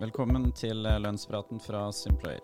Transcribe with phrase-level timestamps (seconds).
[0.00, 2.40] Velkommen til eh, lønnspraten fra SimPlayer.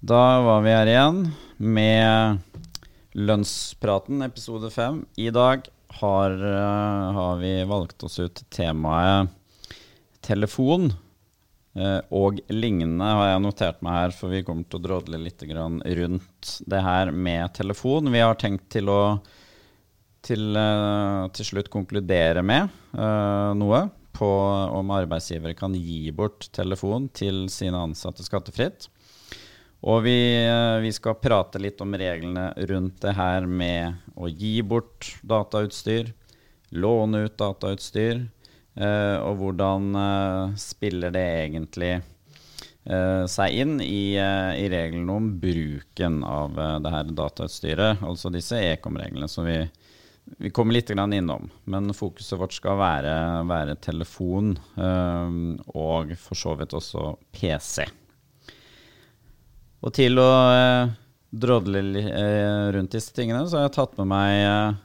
[0.00, 1.20] Da var vi her igjen
[1.60, 2.40] med
[3.12, 5.04] Lønnspraten, episode fem.
[5.20, 5.68] I dag
[6.00, 9.32] har, eh, har vi valgt oss ut temaet
[10.24, 10.90] telefon
[11.76, 15.42] eh, og lignende, har jeg notert meg her, for vi kommer til å drodle litt
[15.44, 18.12] rundt det her med telefon.
[18.14, 19.00] Vi har tenkt til å
[20.24, 24.30] til, eh, til slutt konkludere med eh, noe på
[24.78, 28.88] om arbeidsgivere kan gi bort telefon til sine ansatte skattefritt.
[29.84, 30.16] Og vi,
[30.46, 36.08] eh, vi, skal prate litt om reglene rundt det her med å gi bort datautstyr,
[36.72, 38.22] låne ut datautstyr,
[38.80, 41.94] eh, og hvordan eh, spiller det egentlig
[42.84, 49.48] seg inn i, i, reglene om bruken av det her datautstyret, altså disse ekomreglene som
[49.48, 49.56] vi,
[50.36, 51.48] vi kommer litt innom.
[51.64, 53.16] Men fokuset vårt skal være,
[53.48, 57.88] være telefon, og for så vidt også PC.
[59.84, 60.92] Og til å eh,
[61.28, 64.78] drodle eh, rundt disse tingene, så har jeg tatt med meg eh,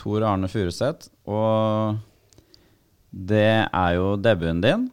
[0.00, 1.12] Tor Arne Furuseth.
[1.30, 2.00] Og
[3.14, 4.88] det er jo debuten din.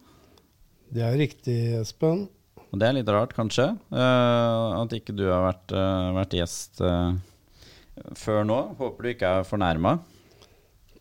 [0.94, 2.28] Det er riktig, Espen.
[2.72, 6.80] Og det er litt rart, kanskje, uh, at ikke du har vært, uh, vært gjest
[6.86, 7.12] uh,
[8.16, 8.60] før nå.
[8.80, 9.98] Håper du ikke er fornærma.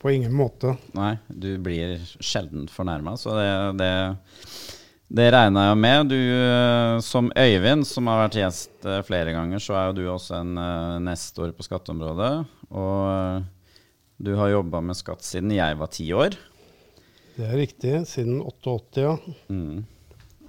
[0.02, 0.72] På ingen måte.
[0.98, 3.92] Nei, du blir sjelden fornærma, så det, det
[5.10, 6.10] det regna jeg med.
[6.12, 10.04] Du, eh, som Øyvind, som har vært gjest eh, flere ganger, så er jo du
[10.12, 12.30] også en uh, nestor på skatteområdet.
[12.70, 13.42] Og
[14.22, 16.38] du har jobba med skatt siden jeg var ti år.
[17.34, 17.96] Det er riktig.
[18.06, 19.16] Siden 88, ja.
[19.50, 19.82] Mm.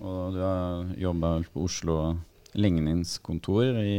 [0.02, 1.98] Og du har jobba på Oslo
[2.54, 3.98] ligningskontor i,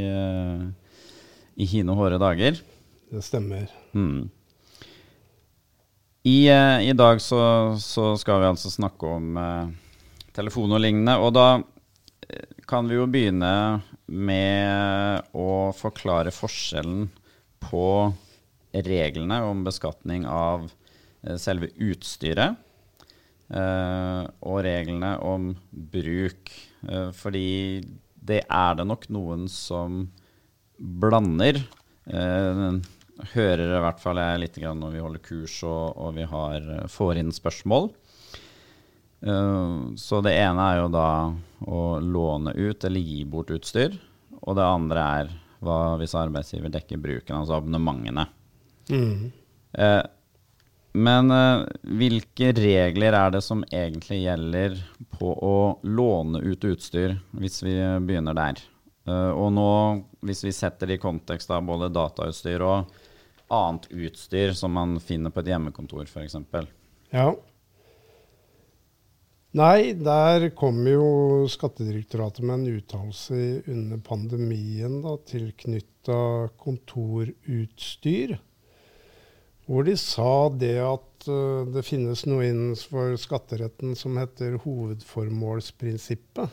[1.57, 2.59] i hine hårde dager.
[3.11, 3.71] Det stemmer.
[3.97, 4.29] Mm.
[6.23, 7.41] I, I, dag så,
[7.83, 9.39] så, skal vi altså snakke om
[10.37, 11.17] telefon og lignende.
[11.21, 13.55] Og da eh, kan vi jo begynne
[14.13, 17.07] med å forklare forskjellen
[17.63, 17.87] på
[18.73, 22.57] reglene om beskatning av eh, selve utstyret
[23.53, 26.53] eh, og reglene om bruk.
[27.15, 27.79] Fordi
[28.19, 30.01] det er det nok noen som
[30.75, 31.61] blander.
[32.03, 37.21] Hører i hvert fall jeg litt når vi holder kurs og, og vi har, får
[37.23, 37.87] inn spørsmål.
[39.23, 41.09] Eh, så det ene er jo da
[41.63, 43.95] å låne ut eller gi bort utstyr.
[44.43, 48.27] Og det andre er hva hvis arbeidsgiver dekker bruken, altså abonnementene.
[48.91, 49.31] Mm.
[49.79, 50.03] Uh,
[50.99, 54.75] men uh, hvilke regler er det som egentlig gjelder
[55.15, 55.55] på å
[55.87, 58.69] låne ut utstyr, hvis vi begynner der?
[59.03, 59.71] og nå,
[60.23, 62.93] hvis vi setter det i kontekst av både datautstyr og
[63.51, 66.37] annet utstyr som man finner på et hjemmekontor, f.eks.
[67.11, 67.33] Ja.
[69.53, 73.37] Nei, der kom jo Skattedirektoratet med en uttalelse
[73.69, 78.39] under pandemien tilknytta kontorutstyr.
[79.69, 86.49] Hvor de sa det at uh, det finnes noe innenfor skatteretten som heter hovedformålsprinsippet.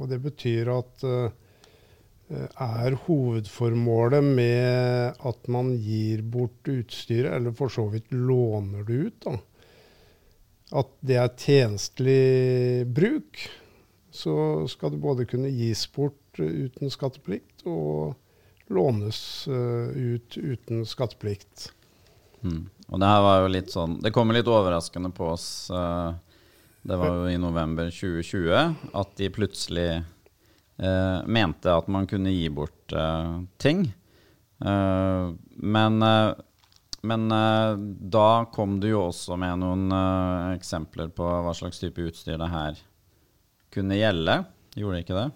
[0.00, 1.28] Og det betyr at uh,
[2.32, 9.20] er hovedformålet med at man gir bort utstyret, eller for så vidt låner det ut,
[9.28, 9.36] da,
[10.70, 13.42] at det er tjenestelig bruk,
[14.10, 14.34] så
[14.70, 18.16] skal det både kunne gis bort uten skatteplikt og
[18.70, 21.70] lånes uh, ut uten skatteplikt.
[22.42, 22.68] Mm.
[22.90, 25.68] Og det her var jo litt sånn Det kommer litt overraskende på oss.
[25.74, 26.14] Uh,
[26.80, 32.46] det var jo i november 2020 at de plutselig uh, mente at man kunne gi
[32.48, 32.94] bort
[33.60, 33.90] ting.
[34.60, 36.02] men
[37.06, 37.76] men uh,
[38.12, 42.50] da kom du jo også med noen uh, eksempler på hva slags type utstyr det
[42.52, 42.80] her
[43.72, 44.42] kunne gjelde.
[44.76, 45.28] Gjorde det ikke det?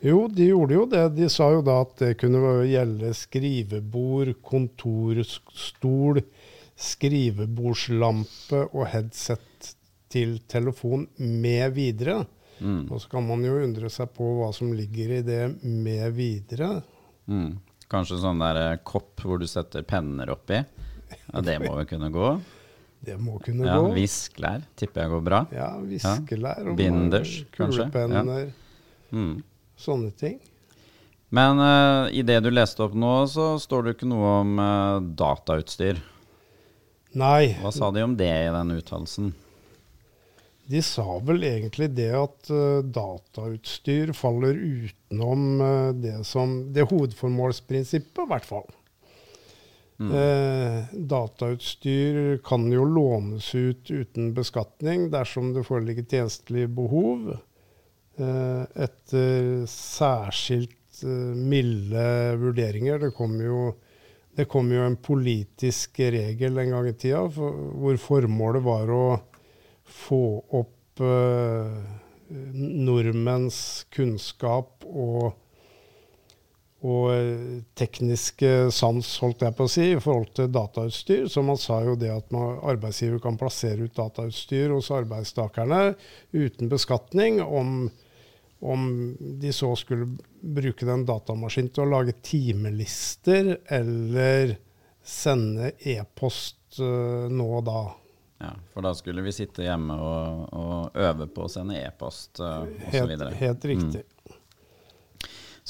[0.00, 1.04] Jo, de gjorde jo det.
[1.18, 6.22] De sa jo da at det kunne gjelde skrivebord, kontorstol,
[6.80, 9.74] skrivebordslampe og headset
[10.10, 12.22] til telefon med videre.
[12.60, 12.86] Mm.
[12.88, 16.78] Og så kan man jo undre seg på hva som ligger i det med videre.
[17.28, 17.58] Mm.
[17.90, 20.60] Kanskje sånn der eh, kopp hvor du setter penner oppi?
[21.10, 22.30] Ja, Det må jo kunne gå?
[23.00, 23.94] Det må kunne ja, gå.
[23.96, 25.40] Viskelær tipper jeg går bra.
[25.56, 26.66] Ja, viskelær.
[26.68, 26.76] Ja.
[26.76, 27.88] Binders, kanskje.
[27.88, 28.48] Kulepenner.
[28.50, 29.16] Ja.
[29.16, 29.34] Mm.
[29.80, 30.36] Sånne ting.
[31.30, 34.98] Men uh, i det du leste opp nå, så står det ikke noe om uh,
[35.00, 36.00] datautstyr.
[37.20, 37.54] Nei.
[37.62, 39.30] Hva sa de om det i den uttalelsen?
[40.70, 45.62] De sa vel egentlig det at uh, datautstyr faller utenom
[46.02, 48.68] det som Det hovedformålsprinsippet, i hvert fall.
[50.00, 50.12] Mm.
[50.16, 57.32] Uh, datautstyr kan jo lånes ut uten beskatning dersom det foreligger tjenestelige behov.
[58.20, 60.98] etter særskilt
[61.32, 62.02] milde
[62.36, 62.98] vurderinger.
[63.00, 63.70] Det kom, jo
[64.36, 69.04] det kom jo en politisk regel en gang i tida for, hvor formålet var å
[69.90, 70.22] få
[70.60, 71.80] opp uh,
[72.54, 75.32] nordmenns kunnskap og,
[76.80, 81.26] og eh, tekniske sans, holdt jeg på å si, i forhold til datautstyr.
[81.28, 85.94] Så man sa jo det at man, arbeidsgiver kan plassere ut datautstyr hos arbeidstakerne
[86.32, 87.90] uten beskatning om,
[88.64, 88.88] om
[89.18, 90.08] de så skulle
[90.40, 94.56] bruke den datamaskinen til å lage timelister eller
[95.04, 97.82] sende e-post uh, nå og da.
[98.40, 102.62] Ja, For da skulle vi sitte hjemme og, og øve på å sende e-post uh,
[102.88, 102.94] osv.
[102.94, 104.04] Helt, helt riktig.
[104.06, 104.19] Mm.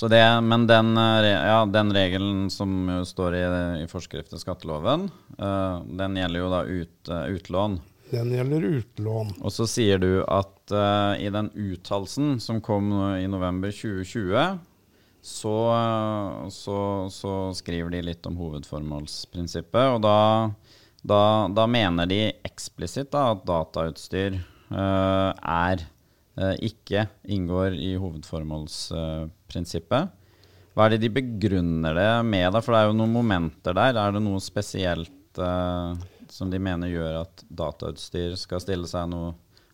[0.00, 3.43] Så det, men den, eh, ja, den, regelen som står i,
[3.82, 7.75] i forskrift til skatteloven, uh, den gjelder jo da ut, uh, utlån.
[8.08, 9.35] Den gjelder utlån.
[9.44, 12.88] Og så sier du at uh, i den uttalelsen som kom
[13.19, 14.56] i november 2020,
[15.20, 15.55] så,
[16.49, 16.81] så,
[17.12, 19.99] så skriver de litt om hovedformålsprinsippet.
[19.99, 20.17] Og da
[21.05, 21.23] da,
[21.53, 24.41] da mener de eksplisitt at datautstyr
[24.73, 25.85] er
[26.65, 30.09] ikke inngår i hovedformålsprinsippet.
[30.75, 32.53] Hva er det de begrunner det med?
[32.55, 32.61] Da?
[32.65, 33.93] For det er jo noen momenter der.
[33.99, 35.91] Er det noe spesielt uh,
[36.31, 39.29] som de mener gjør at datautstyr skal stille seg noe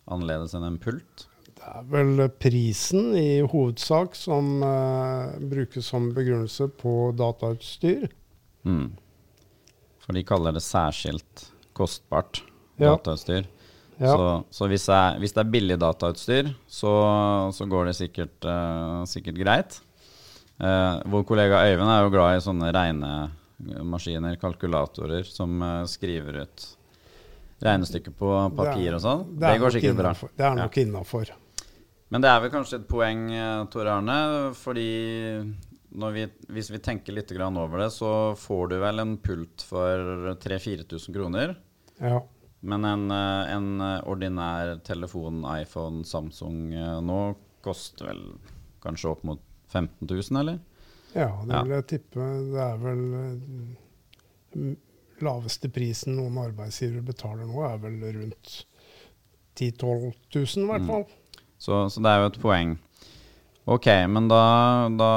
[0.09, 1.15] annerledes enn en pult?
[1.57, 4.45] Det er vel prisen i hovedsak som
[5.51, 8.07] brukes som begrunnelse på datautstyr.
[8.67, 8.89] Mm.
[10.03, 11.33] For de kaller det særskilt
[11.77, 12.41] kostbart
[12.79, 12.93] ja.
[12.93, 13.43] datautstyr.
[13.97, 14.13] Ja.
[14.13, 16.93] Så, så hvis, jeg, hvis, det er billig datautstyr, så,
[17.55, 19.79] så går det sikkert, uh, sikkert greit.
[20.61, 26.67] Uh, vår kollega Øyvind er jo glad i sånne regnemaskiner, kalkulatorer, som uh, skriver ut
[27.65, 29.25] regnestykker på papir og sånn.
[29.33, 30.13] Det, det, går sikkert bra.
[30.29, 30.85] Det er nok ja.
[30.85, 31.33] innafor.
[32.13, 33.23] Men det er vel kanskje et poeng,
[33.73, 34.19] Tor Arne,
[34.55, 34.91] fordi
[36.13, 41.17] vi, hvis vi tenker litt over det, så får du vel en pult for 3000-4000
[41.17, 41.57] kroner.
[41.97, 42.21] Ja.
[42.59, 47.19] Men en, eh, en, ordinær telefon, iPhone, Samsung eh, nå
[47.65, 48.23] koster vel
[48.83, 50.59] kanskje opp mot 15 000, eller?
[51.13, 52.25] Ja, det vil jeg tippe.
[52.51, 54.73] Det er vel eh,
[55.25, 58.59] laveste prisen noen arbeidsgivere betaler nå, er vel rundt
[59.57, 60.91] 10 000-12 000 i hvert mm.
[60.91, 61.07] fall.
[61.07, 61.47] Mm.
[61.57, 62.75] Så, så, det er jo et poeng.
[63.67, 64.43] Ok, men da,
[64.93, 65.11] da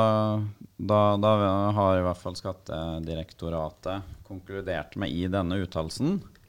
[0.80, 1.28] da, da,
[1.76, 6.39] har i hvert fall Skattedirektoratet konkludert med i denne uttalelsen eh,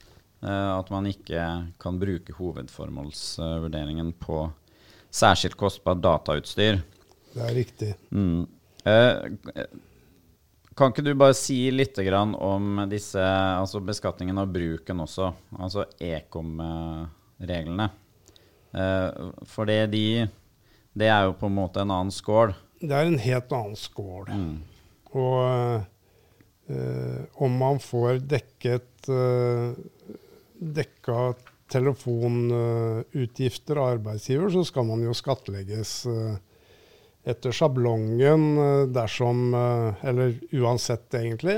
[0.49, 1.41] at man ikke
[1.81, 4.43] kan bruke hovedformålsvurderingen på
[5.13, 6.79] særskilt kostbart datautstyr.
[7.31, 7.91] Det er riktig.
[8.09, 8.47] Mm.
[8.89, 9.67] Eh,
[10.75, 15.29] kan ikke du bare si litt om disse, altså beskatningen av bruken også,
[15.59, 17.89] altså ekom-reglene?
[18.73, 20.25] Eh, for det, de,
[20.97, 24.29] det er jo på en måte en annen skål det er en helt annen skål.
[24.33, 24.53] Mm.
[25.21, 25.83] Og
[26.71, 29.73] øh, om man får dekket eh,
[30.61, 31.33] dekka
[31.71, 36.35] telefonutgifter av arbeidsgiver, så skal man jo skattlegges eh,
[37.31, 41.55] etter sjablongen eh, dersom eh, Eller uansett, egentlig,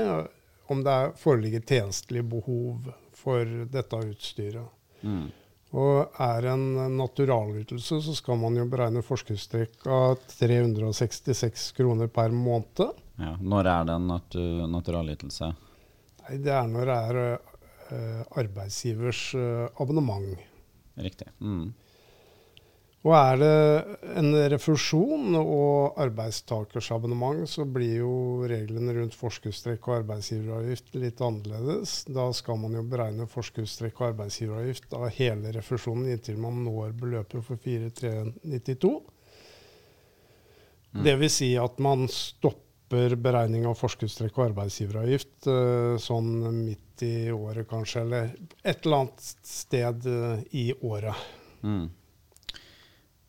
[0.66, 4.68] om det er, foreligger tjenestelig behov for dette utstyret.
[5.02, 5.30] Mm.
[5.74, 12.94] Og er en naturalytelse, så skal man jo beregne forskuddstrekk av 366 kroner per måned.
[13.18, 14.34] Ja, Når er det en nat
[14.70, 15.50] naturalytelse?
[16.22, 17.38] Nei, Det er når det er
[17.92, 20.38] arbeidsgivers uh, abonnement.
[20.94, 21.28] Riktig.
[21.40, 21.72] Mm.
[23.04, 28.14] Og er det en refusjon og arbeidstakers abonnement, så blir jo
[28.48, 31.98] reglene rundt forskuddstrekk og arbeidsgiveravgift litt annerledes.
[32.08, 37.44] Da skal man jo beregne forskuddstrekk og arbeidsgiveravgift av hele refusjonen inntil man når beløpet
[37.44, 38.94] for 4392.
[40.94, 41.04] Mm.
[41.04, 41.36] Dvs.
[41.36, 48.04] Si at man stopper beregning av forskuddstrekk og arbeidsgiveravgift uh, sånn midt i året kanskje,
[48.04, 48.30] eller
[48.62, 51.26] et eller annet sted uh, i året.
[51.64, 51.88] Mm.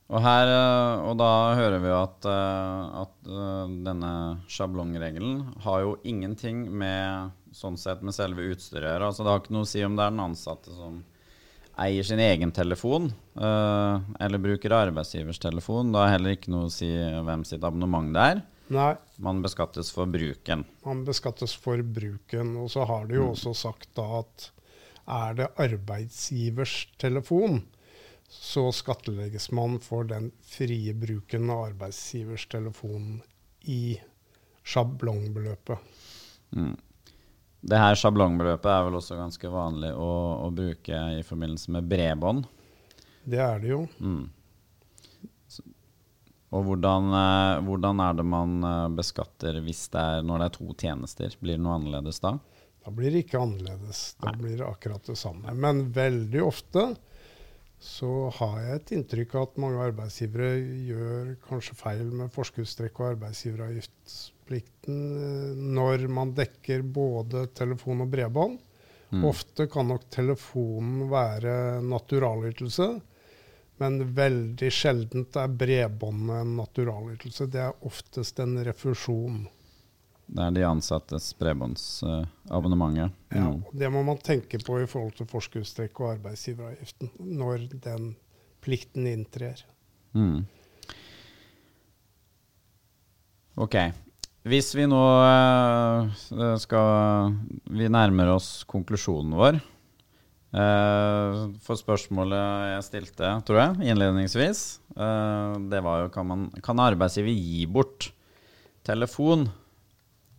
[0.06, 4.12] Og, her, eh, og da hører vi jo at, eh, at eh, denne
[4.54, 9.10] sjablongregelen har jo ingenting med sånn sett med selve utstyret å gjøre.
[9.10, 11.02] Altså det har ikke noe å si om det er den ansatte som
[11.82, 15.90] eier sin egen telefon, eller bruker arbeidsgivers telefon.
[15.92, 18.40] Det har heller ikke noe å si hvem sitt abonnement det er.
[18.74, 18.96] Nei.
[19.22, 20.66] Man beskattes for bruken.
[20.86, 22.56] Man beskattes for bruken.
[22.58, 23.34] Og så har de jo mm.
[23.36, 24.50] også sagt da at
[25.06, 27.62] er det arbeidsgivers telefon,
[28.26, 33.20] så skattlegges man for den frie bruken av arbeidsgivers telefon
[33.70, 34.00] i
[34.66, 35.78] sjablongbeløpet.
[36.58, 36.74] Mm.
[37.66, 40.10] Det her sjablongbeløpet er vel også ganske vanlig å,
[40.46, 42.50] å bruke i forbindelse med bredbånd.
[43.26, 43.84] Det er det jo.
[44.02, 44.26] Mm.
[46.56, 50.56] Og hvordan, eh, hvordan, er det man eh, beskatter hvis det er, når det er
[50.60, 51.36] to tjenester?
[51.42, 52.38] Blir det noe annerledes da?
[52.86, 54.00] Da blir det ikke annerledes.
[54.22, 54.40] Da Nei.
[54.44, 55.54] blir det akkurat det samme.
[55.58, 56.84] Men veldig ofte
[57.86, 60.52] så har jeg et inntrykk av at mange arbeidsgivere
[60.88, 68.56] gjør kanskje feil med forskuddstrekk og arbeidsgiveravgiftsplikten eh, når man dekker både telefon og bredbånd.
[69.12, 69.24] Mm.
[69.28, 72.88] Ofte kan nok telefonen være naturalytelse,
[73.82, 77.50] men veldig sjeldent er bredbåndet en naturalytelse.
[77.52, 79.44] Det er oftest en refusjon.
[80.26, 82.98] Det er de ansattes bredbåndsabonnement.
[82.98, 83.10] ja.
[83.30, 88.16] ja, det må man tenke på i forhold til forskuddstrekk og arbeidsgiveravgiften når den
[88.66, 89.62] plikten inntrer.
[90.18, 90.48] Mm.
[93.62, 93.78] Ok.
[94.46, 96.10] Hvis vi nå uh,
[96.62, 97.34] skal
[97.78, 99.62] Vi nærmer oss konklusjonen vår.
[100.56, 104.62] Uh, for spørsmålet jeg stilte, tror jeg, innledningsvis,
[104.96, 108.14] uh, det var jo kan, man, kan arbeidsgiver gi bort
[108.86, 109.48] telefon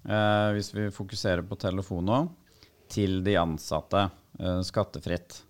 [0.08, 2.20] eh, hvis vi fokuserer på telefon nå,
[2.92, 4.06] til de ansatte
[4.38, 5.40] eh, skattefritt.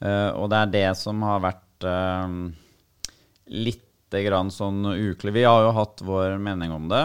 [0.00, 2.36] Eh, og det er det som har vært eh,
[3.60, 5.36] litt grann sånn ukelig.
[5.36, 7.02] Vi har jo hatt vår mening om det.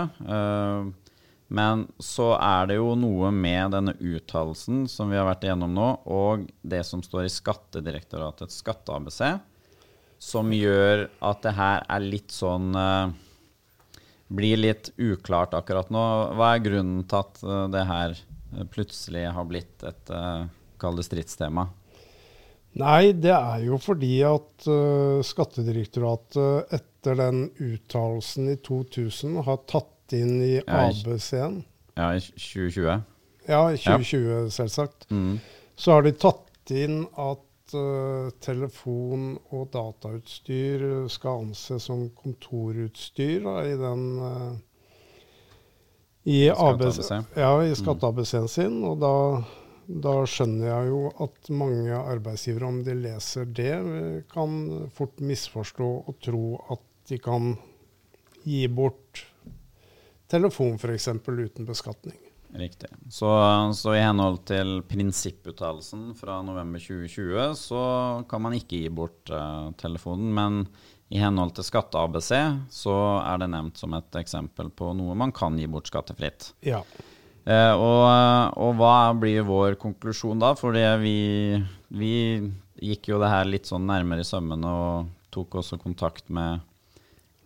[1.47, 5.89] Men så er det jo noe med denne uttalelsen som vi har vært igjennom nå,
[6.09, 9.21] og det som står i Skattedirektoratets skatte-ABC,
[10.17, 13.13] som gjør at det her er litt sånn eh,
[14.33, 16.03] blir litt uklart akkurat nå.
[16.33, 20.13] Hva er grunnen til at eh, det her eh, plutselig har blitt et
[20.81, 21.69] kall det stridstema?
[22.75, 24.65] Nei, det er jo fordi at
[25.23, 31.63] Skattedirektoratet etter den uttalelsen i 2000 har tatt inn i ABC-en
[31.95, 33.01] Ja, i 2020?
[33.47, 34.50] Ja, i 2020 ja.
[34.50, 35.09] selvsagt.
[35.09, 35.39] Mm.
[35.75, 43.59] Så har de tatt inn at uh, telefon og datautstyr skal anses som kontorutstyr da,
[43.65, 44.55] i den uh,
[46.25, 47.77] i, ABC, ja, i mm.
[47.77, 48.79] skatte-ABC-en sin.
[48.88, 49.13] Og da,
[49.85, 53.75] da, skjønner jeg jo at mange arbeidsgivere, om de leser det,
[54.33, 54.57] kan
[54.95, 56.81] fort misforstå og tro at
[57.12, 57.53] de kan
[58.41, 59.21] gi bort
[60.32, 61.08] telefon f.eks.
[61.27, 62.17] uten beskatning.
[62.55, 62.88] Riktig.
[63.10, 63.27] Så,
[63.75, 67.82] så, i henhold til prinsipputtalelsen fra november 2020 så
[68.29, 70.29] kan man ikke gi bort uh, telefonen.
[70.36, 70.62] Men
[71.12, 72.32] i henhold til Skatte-ABC
[72.72, 76.53] så er det nevnt som et eksempel på noe man kan gi bort skattefritt.
[76.65, 76.79] Ja.
[77.46, 78.05] Uh, og,
[78.55, 80.53] og, hva blir vår konklusjon da?
[80.58, 81.60] For vi,
[81.91, 82.15] vi
[82.88, 86.63] gikk jo det her litt sånn nærmere i sømmene og tok også kontakt med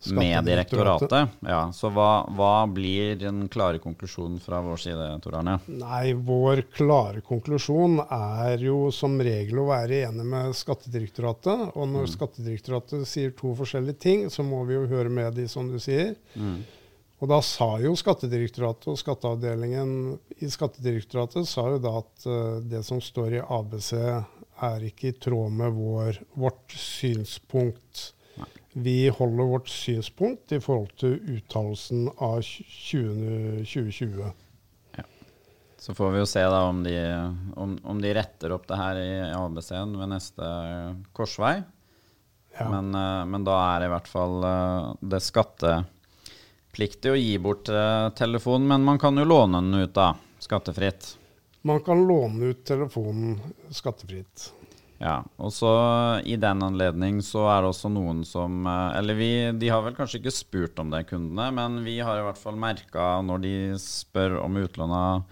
[0.06, 1.28] med direktoratet.
[1.40, 5.58] Ja, så hva, hva, blir den klare konklusjonen fra vår side, Tor Arne?
[5.66, 11.70] Nei, Vår klare konklusjon er jo som regel å være enig med Skattedirektoratet.
[11.74, 12.12] Og når mm.
[12.16, 16.14] Skattedirektoratet sier to forskjellige ting, så må vi jo høre med de, som du sier.
[16.34, 16.60] Mm.
[17.20, 19.90] Og da sa jo Skattedirektoratet og skatteavdelingen
[20.40, 25.18] i Skattedirektoratet sa jo da at uh, det som står i ABC er ikke i
[25.20, 28.10] tråd med vår, vårt synspunkt
[28.72, 34.30] vi holder vårt synspunkt i forhold til uttalelsen av 20, 2020.
[34.96, 35.04] Ja.
[35.78, 36.94] Så får vi jo se da om de,
[37.56, 40.50] om, om de retter opp det her i ABC-en ved neste
[41.16, 41.58] korsvei.
[42.58, 42.68] Ja.
[42.70, 47.70] Men, eh, men, da er det i hvert fall eh, det skattepliktig å gi bort
[47.72, 48.68] eh, telefonen.
[48.70, 50.12] Men man kan jo låne den ut, da.
[50.40, 51.16] Skattefritt.
[51.66, 53.36] Man kan låne ut telefonen
[53.74, 54.52] skattefritt.
[55.00, 55.70] Ja, og så
[56.28, 59.96] I den anledning så er det også noen som eh, Eller vi, de har vel
[59.96, 63.54] kanskje ikke spurt om det, kundene, men vi har i hvert fall merka når de
[63.80, 65.22] spør om utlån av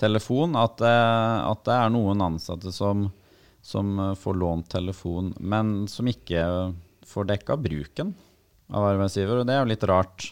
[0.00, 3.10] telefon, at, at, det er noen ansatte som,
[3.60, 6.40] som får lånt telefon, men som ikke
[7.04, 8.14] får dekka bruken
[8.72, 9.42] av arbeidsgiver.
[9.42, 10.30] Og det er jo litt rart.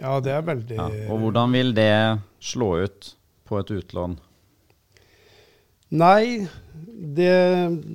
[0.00, 1.92] Ja, det er veldig ja, Og hvordan vil det
[2.40, 3.12] slå ut
[3.48, 4.16] på et utlån?
[5.88, 6.48] Nei,
[7.16, 7.34] det,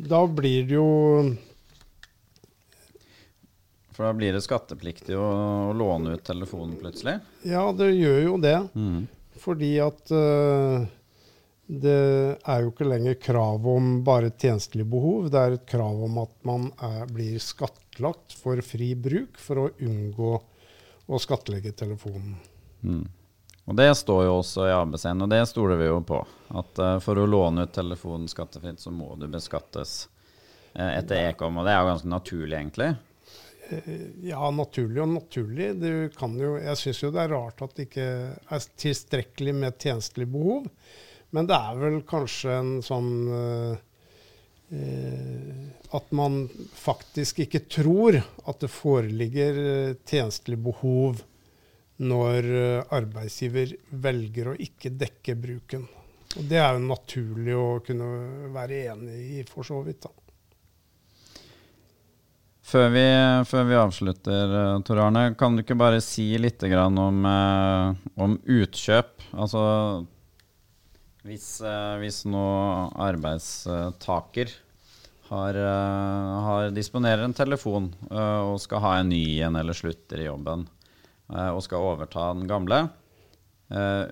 [0.08, 0.92] da blir det jo
[3.92, 5.28] For da blir det skattepliktig å,
[5.72, 7.18] å låne ut telefonen plutselig?
[7.44, 8.56] Ja, det gjør jo det.
[8.72, 9.04] Mm.
[9.42, 10.88] Fordi at uh,
[11.72, 12.00] det
[12.40, 15.30] er jo ikke lenger krav om bare tjenestelig behov.
[15.32, 19.70] Det er et krav om at man er, blir skattlagt for fri bruk for å
[19.84, 20.34] unngå
[21.12, 22.38] å skattlegge telefonen.
[22.84, 23.06] Mm.
[23.70, 26.24] Og det står jo også i ABC-en, og det stoler vi jo på.
[26.58, 30.10] At uh, for å låne ut telefonen skattefritt, så må du beskattes
[30.74, 32.92] uh, etter Ekom, og det er jo ganske naturlig, egentlig.
[34.26, 35.70] Ja, naturlig og naturlig.
[35.80, 39.78] Du kan jo, jeg syns jo det er rart at det ikke er tilstrekkelig med
[39.80, 40.68] tjenestelig behov.
[41.32, 43.76] Men det er vel kanskje en sånn eh,
[45.96, 46.44] At man
[46.76, 51.24] faktisk ikke tror at det foreligger eh, tjenestelig behov
[52.02, 55.86] når eh, arbeidsgiver velger å ikke dekke bruken.
[56.40, 58.08] Og Det er jo naturlig å kunne
[58.54, 60.08] være enig i, for så vidt.
[60.08, 60.14] da.
[62.72, 63.06] Før vi,
[63.50, 68.40] før vi avslutter, eh, Tor Arne, kan du ikke bare si litt om, eh, om
[68.40, 69.30] utkjøp?
[69.34, 70.08] Altså
[71.22, 71.62] hvis,
[72.02, 72.46] hvis nå
[72.98, 74.50] arbeidstaker
[75.30, 80.66] har, har, disponerer en telefon og skal ha en ny en eller slutter i jobben
[81.32, 82.82] og skal overta den gamle,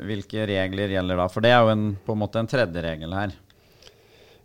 [0.07, 1.25] hvilke regler gjelder da?
[1.27, 3.33] For det er jo en, på en måte en tredje regel her.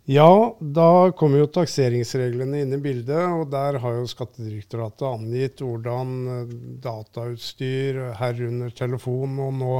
[0.05, 3.25] Ja, da kommer jo takseringsreglene inn i bildet.
[3.25, 6.51] og Der har jo Skattedirektoratet angitt hvordan eh,
[6.83, 9.79] datautstyr, herunder telefon, og nå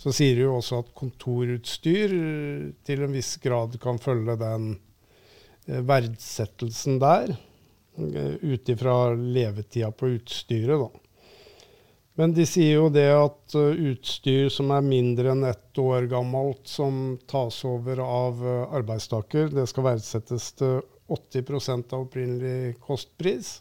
[0.00, 4.72] så sier de jo også at kontorutstyr eh, til en viss grad kan følge den
[5.68, 7.36] eh, verdsettelsen der,
[8.00, 10.82] ut ifra levetida på utstyret.
[10.82, 11.09] da.
[12.20, 16.66] Men de sier jo det at uh, utstyr som er mindre enn ett år gammelt,
[16.68, 23.54] som tas over av uh, arbeidstaker, det skal verdsettes til 80% av opprinnelig kostpris.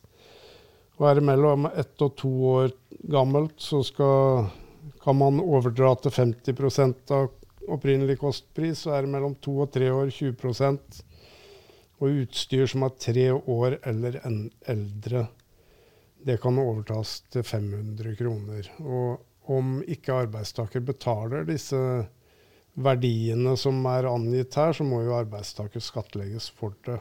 [0.99, 2.75] Og er det mellom ett og to år
[3.15, 4.49] gammelt, så skal,
[5.05, 7.31] kan man overdra til 50% av
[7.71, 8.83] opprinnelig kostpris.
[8.89, 11.03] Og er det mellom to og tre år 20%
[11.99, 15.29] Og utstyr som er tre år eller eldre
[16.25, 18.71] det kan overtas til 500 kroner.
[18.83, 21.79] Og om ikke arbeidstaker betaler disse
[22.79, 26.99] verdiene som er angitt her, så må jo arbeidstaker skattlegges for det.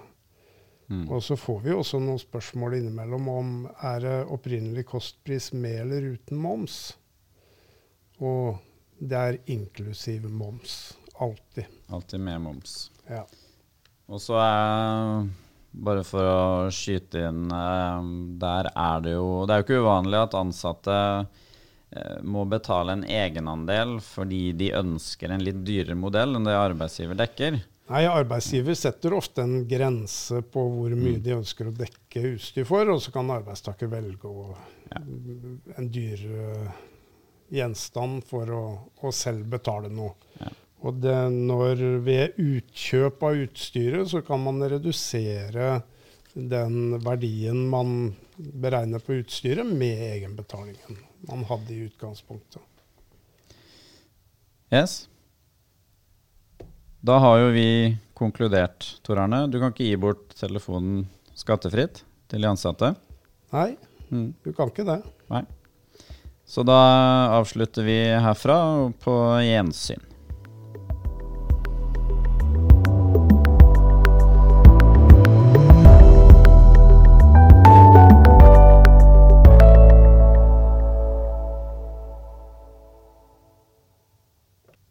[0.88, 1.04] Mm.
[1.12, 3.50] Og så får vi også noen spørsmål innimellom om
[3.84, 6.78] er det opprinnelig kostpris med eller uten moms.
[8.24, 8.56] Og
[8.98, 10.96] det er inklusiv moms.
[11.20, 11.68] Alltid.
[11.92, 12.78] Alltid med moms.
[13.10, 13.26] Ja.
[14.08, 15.28] Og så er
[15.70, 18.06] bare for å skyte inn eh,
[18.40, 23.04] Der er det jo Det er jo ikke uvanlig at ansatte eh, må betale en
[23.04, 27.60] egenandel fordi de ønsker en litt dyrere modell enn det arbeidsgiver dekker.
[27.88, 31.22] Nei, Arbeidsgiver setter ofte en grense på hvor mye mm.
[31.24, 34.50] de ønsker å dekke utstyr for, og så kan arbeidstaker velge å,
[34.90, 35.00] ja.
[35.00, 36.74] en dyrere
[37.48, 38.62] gjenstand for å,
[39.00, 40.12] å selv betale noe.
[40.36, 40.52] Ja.
[40.86, 45.80] Og det, når ved utkjøp av utstyret, så kan man redusere
[46.38, 52.62] den verdien man beregner på utstyret, med egenbetalingen man hadde i utgangspunktet.
[54.70, 55.08] Yes.
[57.02, 59.46] Da har jo vi konkludert, Tor Arne.
[59.50, 61.06] Du kan ikke gi bort telefonen
[61.38, 62.92] skattefritt til de ansatte?
[63.54, 63.70] Nei,
[64.10, 64.28] mm.
[64.44, 65.00] du kan ikke det.
[65.32, 65.42] Nei.
[66.48, 66.78] Så da
[67.36, 68.58] avslutter vi herfra
[69.02, 69.14] på
[69.44, 70.07] gjensyn.